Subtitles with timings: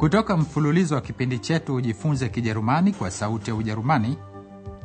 [0.00, 4.16] Kutoka mfululizo wa kipindi chetu Ujifunze Kijerumani kwa Sauti ya Ujerumani,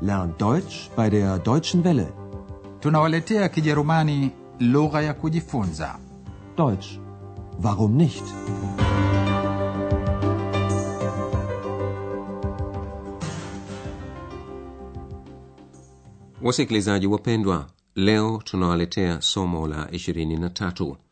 [0.02, 2.08] Lern Deutsch bei der Deutschen Welle.
[2.80, 6.00] tunawaletea Kijerumani lugha ya kujifunza.
[6.58, 6.88] Deutsch.
[7.64, 8.24] Warum nicht?
[16.42, 21.05] Wasikilizaji wapendwa, leo tunawaletea somo la 23.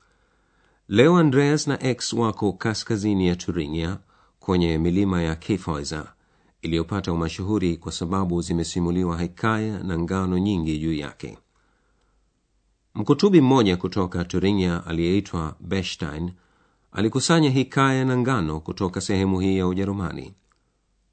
[0.88, 3.98] Leo Andreas na X wako kaskazini ya Turingia
[4.40, 6.14] kwenye milima ya Kefauser
[6.62, 11.38] iliyopata umashuhuri kwa sababu zimesimuliwa hekaya na ngano nyingi juu yake.
[12.96, 16.32] Mkutubi mmoja kutoka Turingia aliyeitwa bestein
[16.92, 20.34] alikusanya hikaya na ngano kutoka sehemu hii ya Ujerumani.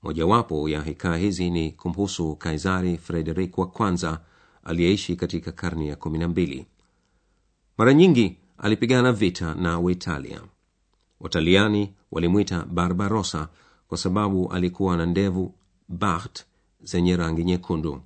[0.03, 4.21] Mojawapo ya hikaya hizi ni kumhusu Kaisari Frederik wa kwanza
[4.65, 6.67] aliyeishi katika karne ya kumi na mbili.
[7.79, 10.41] Mara nyingi alipigana vita na Waitalia.
[11.21, 13.49] Wataliani walimwita Barbarosa
[13.89, 15.55] kwa sababu alikuwa na ndevu
[15.89, 16.45] Bart
[16.83, 18.03] zenye rangi nyekundu.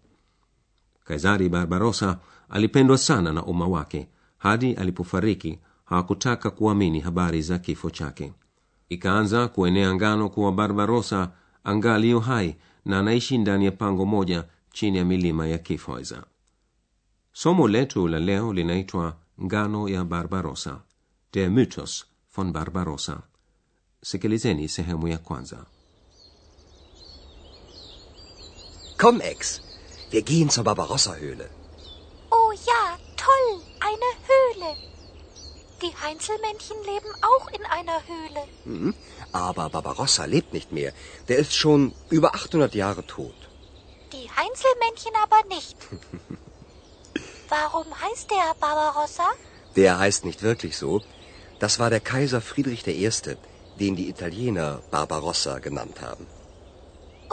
[1.04, 8.32] Kaisari Barbarosa alipendwa sana na umma wake hadi alipofariki hawakutaka kuamini habari za kifo chake.
[8.88, 11.30] Ikaanza kuenea ngano kuwa Barbarosa
[11.64, 16.24] angali yu hai na anaishi ndani ya pango moja chini ya milima ya Kifoiza.
[17.32, 20.84] Somo letu la leo linaitwa ngano ya Barbarossa,
[21.34, 23.22] der Mythos von Barbarossa.
[24.02, 25.66] Sikilizeni sehemu ya kwanza.
[28.98, 29.60] Komm, Ex,
[30.10, 31.50] wir gehen zur Barbarossa-Höhle.
[32.30, 34.76] Oh ja, toll, eine Höhle.
[35.82, 38.42] Die Heinzelmännchen leben auch in einer Höhle.
[38.64, 38.94] Mhm.
[39.32, 40.92] Aber Barbarossa lebt nicht mehr.
[41.28, 43.34] Der ist schon über 800 Jahre tot.
[44.12, 45.76] Die Heinzelmännchen aber nicht.
[47.48, 49.28] Warum heißt der Barbarossa?
[49.76, 51.00] Der heißt nicht wirklich so.
[51.58, 53.10] Das war der Kaiser Friedrich I.,
[53.80, 56.26] den die Italiener Barbarossa genannt haben.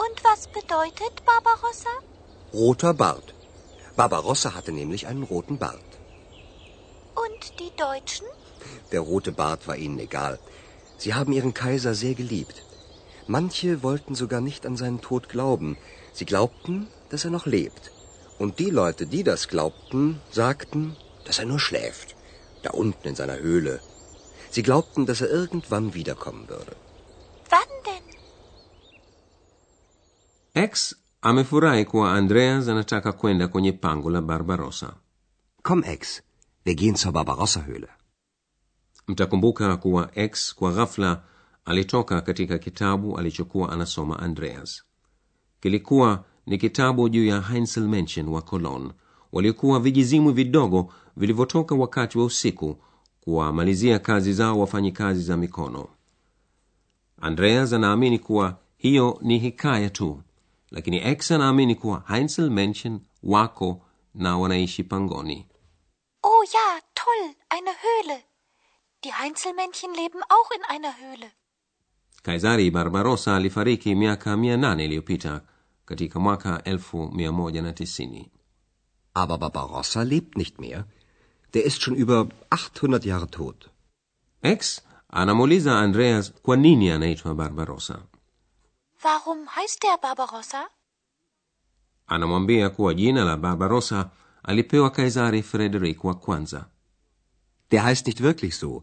[0.04, 1.90] Und was bedeutet Barbarossa?
[2.52, 3.34] Roter Bart.
[3.96, 5.90] Barbarossa hatte nämlich einen roten Bart.
[7.14, 8.26] Und die Deutschen?
[8.90, 10.38] Der rote Bart war ihnen egal.
[10.98, 12.64] Sie haben ihren Kaiser sehr geliebt.
[13.26, 15.76] Manche wollten sogar nicht an seinen Tod glauben.
[16.12, 17.92] Sie glaubten, dass er noch lebt.
[18.42, 22.08] Und die Leute, die das glaubten, sagten, dass er nur schläft,
[22.64, 23.74] da unten in seiner Höhle.
[24.50, 26.74] Sie glaubten, dass er irgendwann wiederkommen würde.
[27.52, 28.06] Wann denn?
[30.64, 34.96] X amefurahi kuwa Andreas anataka kwenda kwenye pango la Barbarossa.
[35.62, 36.22] Komm, Ex,
[36.64, 37.88] wir gehen zur Barbarossa-Höhle.
[39.06, 41.22] Mtakumbuka kuwa X kwa ghafla
[41.64, 44.82] alitoka katika kitabu alichokuwa anasoma Andreas.
[45.60, 48.90] Kilikuwa ni kitabu juu ya Heinzelmännchen wa Cologne,
[49.32, 52.76] waliokuwa vijizimu vidogo vilivyotoka wakati wa usiku
[53.20, 55.88] kuwamalizia kazi zao wafanyikazi za mikono.
[57.20, 60.22] Andreas anaamini kuwa hiyo ni hikaya tu,
[60.70, 63.80] lakini X anaamini kuwa Heinzelmännchen wako
[64.14, 65.46] na wanaishi pangoni.
[66.22, 68.24] Oh ja, toll, eine Höhle.
[69.04, 71.30] Die Heinzelmännchen leben auch in einer Höhle.
[72.22, 75.40] Kaisari Barbarossa alifariki miaka mia nane iliyopita
[75.84, 78.30] katika mwaka elfu mia moja na tisini.
[79.14, 80.84] Aber Barbarossa lebt nicht mehr.
[81.54, 83.70] Der ist schon über 800 Jahre tot.
[84.42, 87.98] X anamuuliza Andreas kwa nini anaitwa Barbarossa.
[89.04, 90.68] Warum heißt der Barbarossa?
[92.06, 94.10] Anamwambia kuwa jina la Barbarossa
[94.42, 96.66] alipewa Kaisari Frederik wa kwanza.
[97.70, 98.82] Der heißt nicht wirklich so.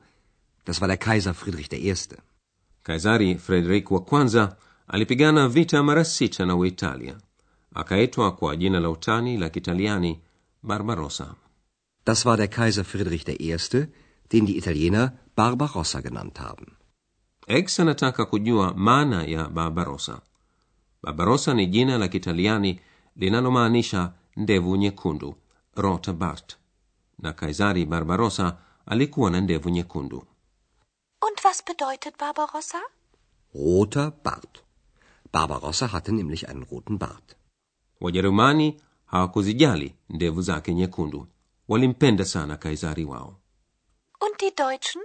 [0.65, 1.95] Das war der Kaiser Friedrich I.
[2.83, 4.57] Kaisari Frederik wa kwanza
[4.89, 7.15] alipigana vita mara sita na Uitalia.
[7.75, 10.21] akaitwa kwa jina la utani la Kitaliani
[10.63, 11.35] Barbarossa.
[12.05, 13.57] Das war der Kaiser Friedrich I.,
[14.31, 16.65] den die Italiener Barbarossa genannt haben.
[17.47, 20.21] X anataka kujua maana ya Barbarossa.
[21.03, 22.79] Barbarossa ni jina la Kitaliani
[23.15, 25.35] linalomaanisha ndevu nyekundu,
[25.75, 26.57] rota Bart,
[27.19, 30.17] na Kaisari Barbarossa alikuwa na ndevu nyekundu.
[31.21, 32.79] Und was bedeutet Barbarossa?
[33.53, 34.68] Roter Bart.
[35.31, 37.35] Barbarossa hatte nämlich einen roten Bart.
[37.99, 41.27] Wajerumani hawakuzijali ndevu zake nyekundu,
[41.67, 43.35] walimpenda sana Kaisari wao.
[44.21, 45.01] Und die Deutschen?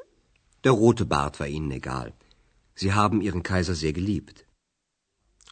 [0.64, 2.12] Der rote Bart war ihnen egal.
[2.74, 4.46] Sie haben ihren Kaiser sehr geliebt.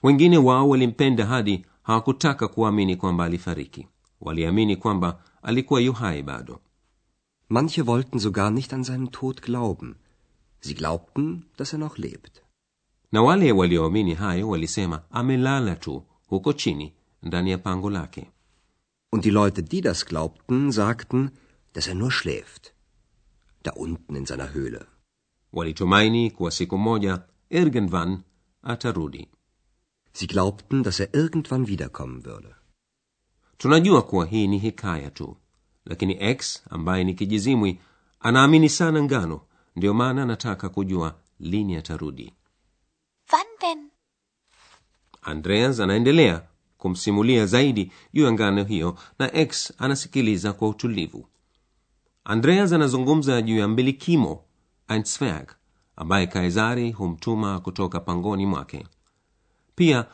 [0.03, 3.89] Wengine wao walimpenda hadi hawakutaka kuamini kwamba alifariki.
[4.21, 6.61] Waliamini kwamba alikuwa yu hai bado.
[7.49, 9.95] Manche wollten sogar nicht an seinen Tod glauben.
[10.61, 12.42] Sie glaubten, dass er noch lebt.
[13.13, 16.93] Na wale walioamini hayo walisema amelala tu huko chini
[17.23, 18.31] ndani ya pango lake.
[19.13, 21.31] Und die Leute, die das glaubten, sagten,
[21.75, 22.73] dass er nur schläft.
[23.65, 24.87] Da unten in seiner Höhle.
[25.53, 28.23] walitumaini kuwa siku moja irgendwann
[28.63, 29.29] atarudi.
[30.13, 32.55] Sie glaubten, dass er irgendwann wiederkommen würde.
[33.59, 35.37] Tunajua kuwa hii ni hikaya tu,
[35.85, 37.79] lakini X ambaye ni kijizimwi
[38.21, 39.41] anaamini sana ngano,
[39.77, 42.33] ndiyo maana anataka kujua lini atarudi.
[43.63, 43.91] Denn?
[45.23, 46.43] Andreas anaendelea
[46.79, 51.29] kumsimulia zaidi juu ya ngano hiyo na X anasikiliza kwa utulivu.
[52.25, 54.45] Andreas anazungumza juu ya mbilikimo
[55.03, 55.51] Zwerg
[55.97, 58.87] ambaye Kaisari humtuma kutoka pangoni mwake.
[59.75, 60.07] Pia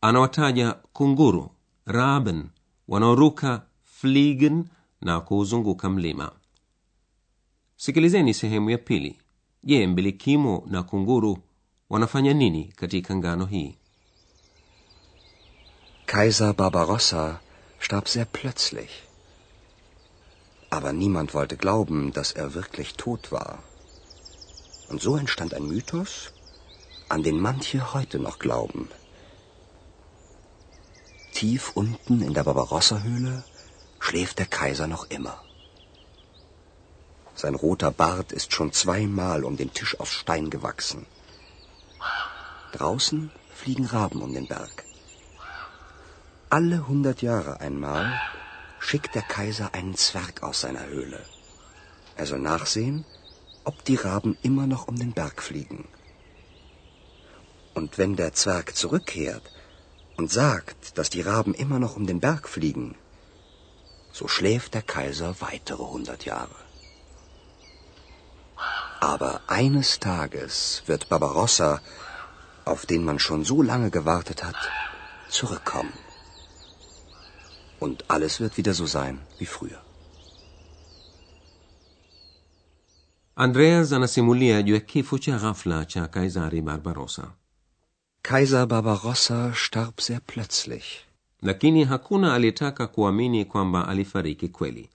[0.00, 1.50] anawataja kunguru
[1.86, 2.44] Raben
[2.88, 4.64] wanaoruka fligen
[5.00, 6.32] na kuuzunguka mlima.
[7.76, 9.18] Sikilizeni sehemu ya pili.
[9.64, 11.38] Je, mbilikimo na kunguru
[11.90, 13.76] wanafanya nini katika ngano hii?
[16.06, 17.40] Kaiser Barbarossa
[17.78, 18.90] starb sehr plötzlich.
[20.70, 23.58] Aber niemand wollte glauben, dass er wirklich tot war.
[24.88, 26.32] Und so entstand ein Mythos,
[27.08, 28.88] an den manche heute noch glauben.
[31.32, 33.44] Tief unten in der Barbarossa-Höhle
[33.98, 35.42] schläft der Kaiser noch immer.
[37.34, 41.06] Sein roter Bart ist schon zweimal um den Tisch aus Stein gewachsen.
[42.72, 44.84] Draußen fliegen Raben um den Berg.
[46.50, 48.20] Alle hundert Jahre einmal
[48.78, 51.24] schickt der Kaiser einen Zwerg aus seiner Höhle.
[52.16, 53.04] Er soll nachsehen,
[53.64, 55.88] ob die Raben immer noch um den Berg fliegen.
[57.74, 59.50] Und wenn der Zwerg zurückkehrt
[60.16, 62.96] und sagt, dass die Raben immer noch um den Berg fliegen,
[64.12, 66.63] so schläft der Kaiser weitere hundert Jahre.
[69.12, 70.54] Aber eines Tages
[70.88, 71.70] wird Barbarossa,
[72.72, 74.60] auf den man schon so lange gewartet hat,
[75.38, 75.92] zurückkommen.
[77.84, 79.80] Und alles wird wieder so sein wie früher.
[83.36, 87.26] Andreas anasimulia juu ya kifo cha ghafla cha Kaisari Barbarossa,
[88.22, 91.04] Kaiser Barbarossa starb sehr plötzlich.
[91.42, 94.90] lakini hakuna aliyetaka kuamini kwamba alifariki kweli.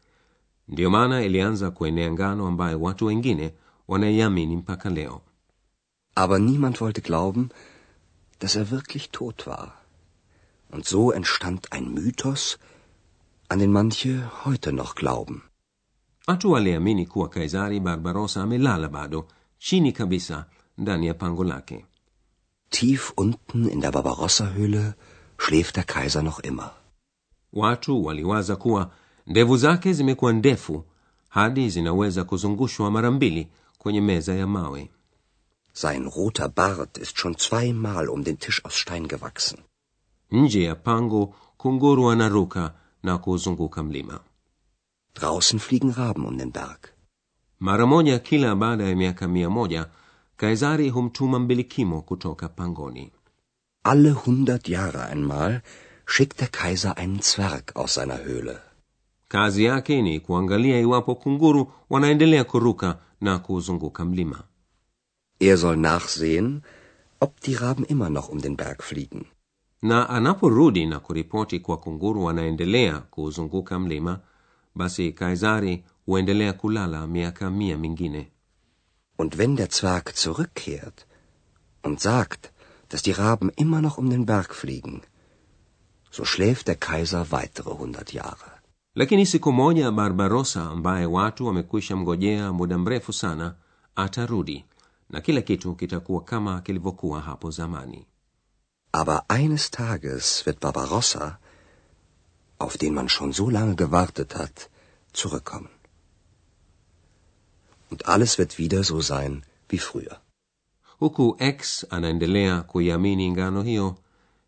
[0.67, 3.53] Ndiyo maana ilianza kuenea ngano ambayo watu wengine
[3.89, 5.21] wanaiamini mpaka leo.
[6.15, 7.50] Aber niemand wollte glauben,
[8.39, 9.68] dass er wirklich tot war.
[10.71, 12.59] Und so entstand ein Mythos,
[13.51, 14.12] an den manche
[14.45, 15.41] heute noch glauben.
[16.27, 19.27] Watu waliamini kuwa Kaisari Barbarossa amelala bado
[19.59, 20.45] chini kabisa
[20.77, 21.85] ndani ya pango lake.
[22.69, 24.94] Tief unten in der Barbarossa-Höhle
[25.38, 26.71] schläft der Kaiser noch immer.
[27.53, 28.92] Watu waliwaza kuwa
[29.27, 30.83] ndevu zake zimekuwa ndefu
[31.30, 33.47] hadi zinaweza kuzungushwa mara mbili
[33.81, 34.89] kwenye meza ya mawe.
[35.73, 39.59] Sein roter Bart ist schon zweimal um den Tisch aus Stein gewachsen.
[40.31, 42.73] Nje ya pango kunguru anaruka
[43.03, 44.19] na kuzunguka mlima.
[45.15, 46.81] Draußen fliegen Raben um den Berg.
[47.59, 49.89] Mara moja kila baada ya miaka mia moja
[50.37, 53.11] Kaisari humtuma mbilikimo kutoka pangoni.
[53.83, 55.61] Alle hundert Jahre einmal
[56.05, 58.61] schickt der Kaiser einen Zwerg aus seiner Höhle.
[59.27, 64.44] Kazi yake ni kuangalia iwapo kunguru wanaendelea kuruka na kuzunguka mlima.
[65.39, 66.63] Er soll nachsehen,
[67.19, 69.25] ob die Raben immer noch um den Berg fliegen.
[69.81, 74.19] na anaporudi na kuripoti kwa kunguru wanaendelea kuuzunguka mlima
[74.75, 78.28] basi kaisari huendelea kulala miaka mia mingine
[79.18, 81.06] Und wenn der Zwerg zurückkehrt
[81.83, 82.52] und sagt,
[82.90, 85.02] dass die Raben immer noch um den Berg fliegen,
[86.11, 88.52] so schläft der Kaiser weitere hundert Jahre.
[88.95, 93.55] Lakini siku moja barbarosa ambaye watu wamekwisha mgojea muda mrefu sana
[93.95, 94.65] atarudi
[95.09, 98.05] na kila kitu kitakuwa kama kilivyokuwa hapo zamani
[98.91, 101.37] Aber eines Tages wird Barbarossa,
[102.59, 104.69] auf den man schon so lange gewartet hat,
[105.13, 105.69] zurückkommen.
[107.91, 110.17] Und alles wird wieder so sein wie früher.
[110.99, 113.95] huku x anaendelea kuiamini ngano hiyo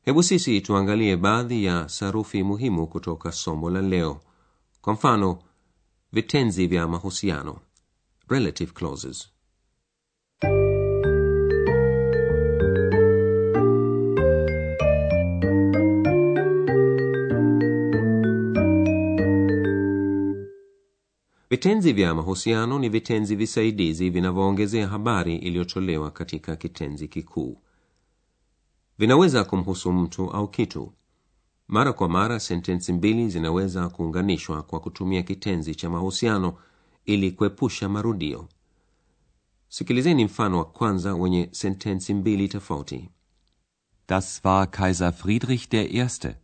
[0.05, 4.21] hebu sisi tuangalie baadhi ya sarufi muhimu kutoka somo la leo
[4.81, 5.39] kwa mfano
[6.11, 7.59] vitenzi vya mahusiano
[8.29, 9.29] relative clauses.
[21.49, 27.57] Vitenzi vya mahusiano ni vitenzi visaidizi vinavyoongezea habari iliyotolewa katika kitenzi kikuu.
[28.99, 30.93] Vinaweza kumhusu mtu au kitu
[31.71, 36.53] mara kwa mara sentensi mbili zinaweza kuunganishwa kwa kutumia kitenzi cha mahusiano
[37.05, 38.47] ili kuepusha marudio
[39.69, 43.09] sikilizeni mfano wa kwanza wenye sentensi mbili tofauti
[44.07, 46.35] Das war Kaiser Friedrich der Erste.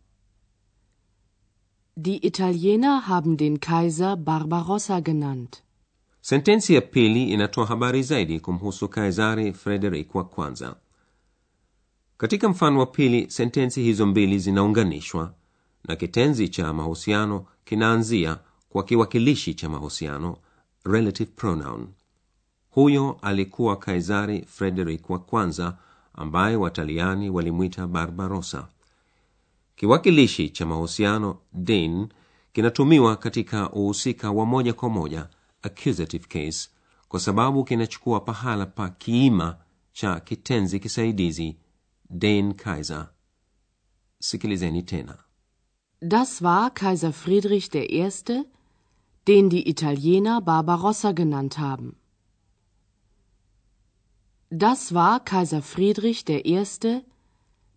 [1.96, 5.62] Die Italiener haben den Kaiser Barbarossa genannt.
[6.20, 10.76] sentensi ya pili inatoa habari zaidi kumhusu kaisari frederik wa kwanza
[12.18, 15.34] katika mfano wa pili sentensi hizo mbili zinaunganishwa
[15.84, 20.36] na kitenzi cha mahusiano kinaanzia kwa kiwakilishi cha mahusiano
[20.84, 21.88] relative pronoun.
[22.70, 25.76] Huyo alikuwa kaisari frederik wa kwanza
[26.14, 28.68] ambaye wataliani walimwita barbarosa
[29.76, 32.08] kiwakilishi cha mahusiano din
[32.52, 35.28] kinatumiwa katika uhusika wa moja kwa moja
[35.62, 36.70] accusative case
[37.08, 39.56] kwa sababu kinachukua pahala pa kiima
[39.92, 41.56] cha kitenzi kisaidizi
[42.08, 43.06] den kaiser
[44.20, 45.18] sikilizeni tena
[46.00, 48.44] Das war Kaiser Friedrich I.,
[49.26, 51.96] den die Italiener Barbarossa genannt haben.
[54.50, 57.02] Das war Kaiser Friedrich I.,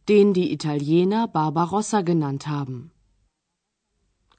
[0.08, 2.92] den die Italiener Barbarossa genannt haben.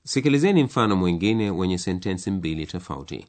[0.04, 3.26] sikilizeni mfano mwingine wenye sentensi mbili tofauti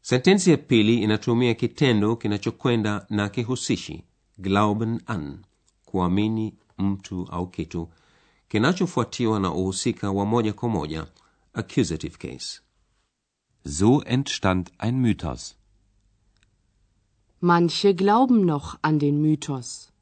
[0.00, 4.04] sentensi ya pili inatumia kitendo kinachokwenda na kihusishi
[4.38, 5.44] glauben an
[5.84, 7.88] kuamini mtu au kitu
[8.48, 11.06] kinachofuatiwa na uhusika wa moja kwa moja
[11.52, 12.60] accusative case
[13.68, 15.56] So entstand ein Mythos.
[17.40, 19.92] Manche glauben noch an den Mythos.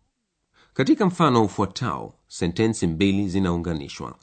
[0.74, 4.18] katika mfano ufuatao sentensi mbili zinaunganishwa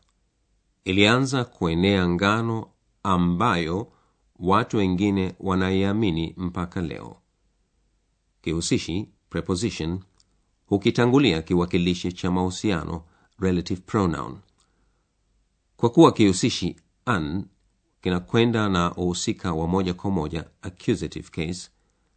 [0.86, 2.70] ilianza kuenea ngano
[3.04, 3.92] ambayo
[4.40, 7.18] watu wengine wanaiamini mpaka leo
[8.42, 10.00] kihusishi preposition
[10.66, 13.04] hukitangulia kiwakilishi cha mahusiano
[13.40, 14.38] relative pronoun
[15.78, 17.46] kwa kuwa kihusishi an
[18.02, 21.70] kinakwenda na uhusika wa moja kwa moja accusative case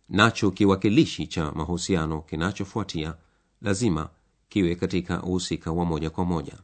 [0.09, 3.15] nacho kiwakilishi cha mahusiano kinachofuatia
[3.63, 4.11] lazima
[4.49, 6.59] kiwe katika uhusika wa moja kwa moja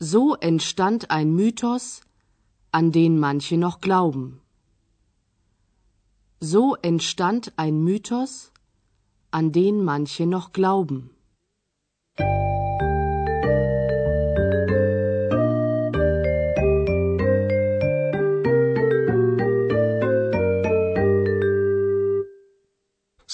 [0.00, 2.02] So entstand ein Mythos,
[2.72, 4.40] an den manche noch glauben.
[6.40, 8.52] So entstand ein Mythos,
[9.30, 11.10] an den manche noch glauben.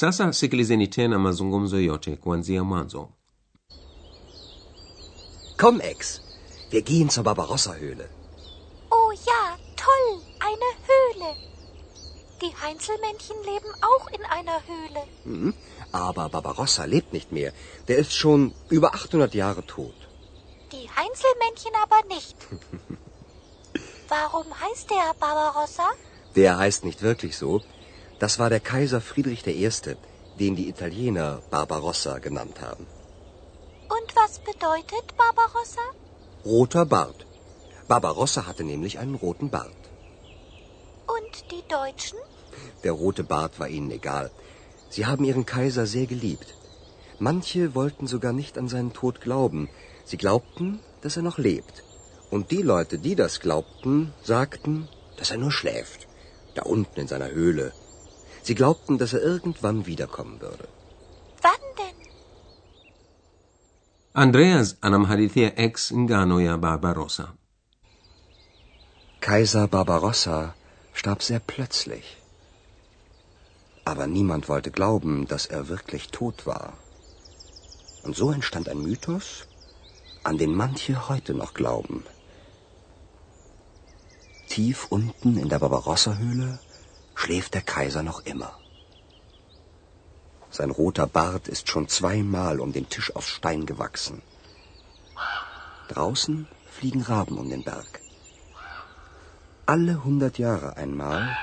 [0.05, 3.09] sasa sikilizeni tena mazungumzo yote kuanzia mwanzo
[5.57, 6.21] Komm, Ex,
[6.71, 8.09] wir gehen zur Barbarossa-Höhle.
[8.91, 11.31] Oh ja, toll, eine Höhle.
[12.43, 15.03] Die Heinzelmännchen leben auch in einer Höhle.
[15.25, 15.55] Mhm.
[15.95, 17.53] Aber Barbarossa lebt nicht mehr.
[17.89, 19.95] Der ist schon über 800 Jahre tot.
[20.73, 22.37] Die Heinzelmännchen aber nicht.
[24.09, 25.89] Warum heißt der Barbarossa?
[26.35, 27.61] Der heißt nicht wirklich so.
[28.19, 29.71] Das war der Kaiser Friedrich I.,
[30.41, 32.87] den die Italiener Barbarossa genannt haben.
[33.97, 35.87] Und was bedeutet Barbarossa?
[36.45, 37.25] Roter Bart.
[37.87, 39.83] Barbarossa hatte nämlich einen roten Bart.
[41.17, 42.19] Und die Deutschen?
[42.83, 44.33] Der rote Bart war ihnen egal.
[44.95, 46.55] Sie haben ihren Kaiser sehr geliebt.
[47.19, 49.69] Manche wollten sogar nicht an seinen Tod glauben.
[50.05, 51.83] Sie glaubten, dass er noch lebt.
[52.31, 56.07] Und die Leute, die das glaubten, sagten, dass er nur schläft.
[56.55, 57.73] Da unten in seiner Höhle.
[58.43, 60.69] Sie glaubten, dass er irgendwann wiederkommen würde.
[61.43, 61.99] Wann denn?
[64.25, 67.27] andreas anamhadithia ex ngano ya barbarossa
[69.21, 70.55] Kaiser Barbarossa
[70.93, 72.24] starb sehr plötzlich.
[73.85, 76.73] Aber niemand wollte glauben, dass er wirklich tot war.
[78.03, 79.47] Und so entstand ein Mythos,
[80.23, 82.05] an den manche heute noch glauben.
[84.49, 86.59] Tief unten in der Barbarossa-Höhle
[87.15, 88.53] schläft der Kaiser noch immer.
[90.51, 94.23] Sein roter Bart ist schon zweimal um den Tisch aus Stein gewachsen.
[95.89, 98.01] Draußen fliegen Raben um den Berg.
[99.67, 101.37] Alle hundert Jahre einmal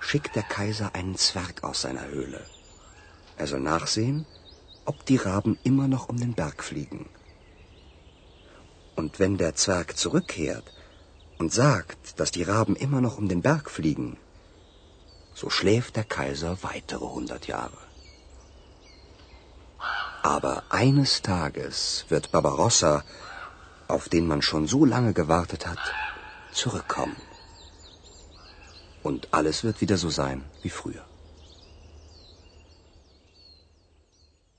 [0.00, 2.44] schickt der Kaiser einen Zwerg aus seiner Höhle.
[3.36, 4.26] Er soll nachsehen,
[4.84, 7.08] ob die Raben immer noch um den Berg fliegen.
[8.96, 10.72] Und wenn der Zwerg zurückkehrt
[11.38, 14.16] und sagt, dass die Raben immer noch um den Berg fliegen,
[15.34, 17.78] so schläft der Kaiser weitere hundert Jahre.
[20.22, 23.04] Aber eines Tages wird Barbarossa,
[23.86, 25.78] auf den man schon so lange gewartet hat,
[26.52, 27.16] zurückkommen.
[29.04, 31.04] Und alles wird wieder so sein wie früher.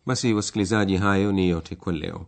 [0.05, 2.25] basi wasikilizaji hayo ni yote kwa leo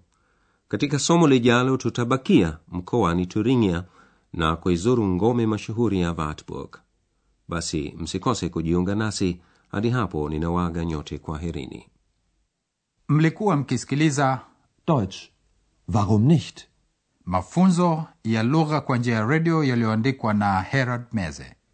[0.67, 3.83] katika somo lijalo tutabakia mkoani turingia
[4.33, 6.77] na kuizuru ngome mashuhuri ya wartburg
[7.47, 9.41] basi msikose kujiunga nasi
[9.71, 11.87] hadi hapo ninawaga nyote kwa herini
[13.09, 14.41] Mlikuwa mkisikiliza
[14.87, 15.17] Deutsch.
[15.93, 16.67] Warum nicht?
[17.25, 21.55] mafunzo ya lugha kwa njia ya redio yaliyoandikwa na Herald Meze.